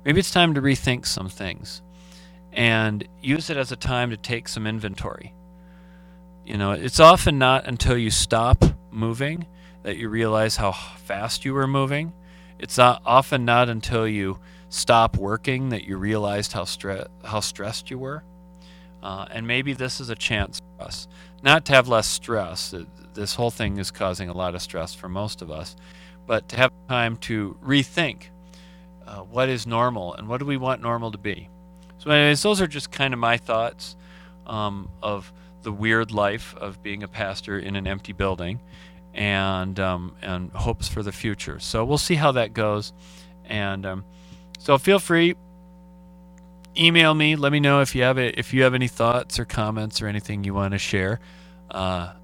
Maybe 0.05 0.21
it's 0.21 0.31
time 0.31 0.55
to 0.55 0.63
rethink 0.63 1.07
some 1.07 1.29
things 1.29 1.83
and 2.53 3.07
use 3.21 3.51
it 3.51 3.57
as 3.57 3.73
a 3.73 3.77
time 3.77 4.11
to 4.11 4.17
take 4.17 4.49
some 4.49 4.67
inventory 4.67 5.35
you 6.45 6.59
know, 6.59 6.73
it's 6.73 7.01
often 7.01 7.39
not 7.39 7.67
until 7.67 7.97
you 7.97 8.11
stop 8.11 8.65
moving 8.91 9.47
that 9.83 9.97
you 9.97 10.09
realize 10.09 10.57
how 10.57 10.73
fast 10.73 11.45
you 11.45 11.55
were 11.55 11.67
moving. 11.67 12.13
It's 12.59 12.79
not 12.79 13.03
often 13.05 13.45
not 13.45 13.69
until 13.69 14.07
you 14.07 14.39
stop 14.69 15.17
working 15.17 15.69
that 15.71 15.85
you 15.85 15.97
realized 15.97 16.53
how 16.53 16.65
stre- 16.65 17.09
how 17.25 17.41
stressed 17.41 17.91
you 17.91 17.99
were. 17.99 18.25
Uh, 19.03 19.27
and 19.31 19.47
maybe 19.47 19.75
this 19.75 20.01
is 20.01 20.09
a 20.09 20.15
chance 20.15 20.61
for 20.79 20.85
us 20.85 21.07
not 21.43 21.67
to 21.67 21.73
have 21.75 21.87
less 21.87 22.07
stress. 22.07 22.75
This 23.13 23.35
whole 23.35 23.51
thing 23.51 23.77
is 23.77 23.91
causing 23.91 24.31
a 24.31 24.33
lot 24.33 24.55
of 24.55 24.63
stress 24.63 24.95
for 24.95 25.09
most 25.11 25.43
of 25.43 25.51
us, 25.51 25.77
but 26.27 26.49
to 26.49 26.57
have 26.57 26.73
time 26.89 27.19
to 27.19 27.57
rethink 27.63 28.29
uh, 29.07 29.19
what 29.19 29.51
is 29.51 29.67
normal 29.67 30.15
and 30.15 30.27
what 30.27 30.39
do 30.39 30.47
we 30.47 30.57
want 30.57 30.81
normal 30.81 31.13
to 31.13 31.19
be. 31.19 31.51
So, 31.99 32.11
anyways, 32.11 32.43
those 32.43 32.61
are 32.63 32.67
just 32.67 32.91
kind 32.91 33.13
of 33.13 33.21
my 33.21 33.37
thoughts 33.37 33.95
um, 34.47 34.89
of 35.03 35.33
the 35.63 35.73
weird 35.73 36.11
life 36.11 36.55
of 36.57 36.83
being 36.83 37.03
a 37.03 37.09
pastor 37.09 37.59
in 37.59 37.77
an 37.77 37.87
empty 37.87 38.13
building 38.13 38.61
and 39.15 39.79
um, 39.81 40.17
and 40.21 40.51
hopes 40.53 40.89
for 40.89 41.03
the 41.03 41.13
future. 41.13 41.59
So 41.59 41.85
we'll 41.85 41.99
see 41.99 42.17
how 42.17 42.33
that 42.33 42.53
goes. 42.53 42.93
And 43.47 43.87
um, 43.87 44.05
so 44.59 44.79
feel 44.79 44.99
free 44.99 45.35
email 46.77 47.15
me. 47.15 47.37
Let 47.37 47.53
me 47.53 47.61
know 47.61 47.81
if 47.81 47.95
you 47.95 48.03
have 48.03 48.19
a, 48.19 48.39
if 48.39 48.53
you 48.53 48.63
have 48.63 48.75
any 48.75 48.89
thoughts 48.89 49.39
or 49.39 49.45
comments 49.45 50.03
or 50.03 50.07
anything 50.07 50.45
you 50.45 50.55
want 50.55 50.73
to 50.73 50.79
share. 50.79 51.21
Uh, 51.71 52.15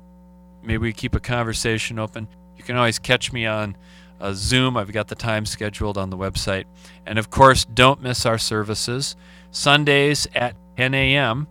maybe 0.62 0.78
we 0.78 0.92
keep 0.92 1.14
a 1.14 1.20
conversation 1.20 1.98
open. 1.98 2.28
You 2.56 2.64
can 2.64 2.76
always 2.76 2.98
catch 2.98 3.32
me 3.32 3.46
on 3.46 3.76
uh, 4.20 4.32
Zoom. 4.34 4.76
I've 4.76 4.92
got 4.92 5.08
the 5.08 5.14
time 5.14 5.46
scheduled 5.46 5.96
on 5.96 6.10
the 6.10 6.16
website. 6.16 6.64
And 7.06 7.18
of 7.18 7.30
course, 7.30 7.64
don't 7.64 8.02
miss 8.02 8.26
our 8.26 8.38
services 8.38 9.16
Sundays 9.50 10.28
at 10.34 10.54
10 10.76 10.94
a.m. 10.94 11.48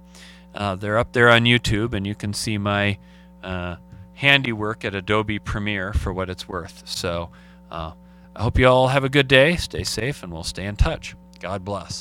Uh, 0.53 0.75
they're 0.75 0.97
up 0.97 1.13
there 1.13 1.29
on 1.29 1.43
YouTube, 1.43 1.93
and 1.93 2.07
you 2.07 2.15
can 2.15 2.33
see 2.33 2.57
my 2.57 2.97
uh, 3.43 3.75
handiwork 4.19 4.84
at 4.84 4.93
Adobe 4.93 5.39
Premiere 5.39 5.93
for 5.93 6.12
what 6.12 6.29
it's 6.29 6.45
worth. 6.45 6.82
So 6.86 7.29
uh, 7.71 7.93
I 8.36 8.43
hope 8.43 8.60
you 8.60 8.67
all 8.67 8.89
have 8.89 9.05
a 9.05 9.10
good 9.10 9.29
day, 9.29 9.55
stay 9.55 9.86
safe, 9.86 10.23
and 10.23 10.34
we'll 10.34 10.43
stay 10.43 10.65
in 10.65 10.75
touch. 10.75 11.15
God 11.39 11.63
bless. 11.63 11.97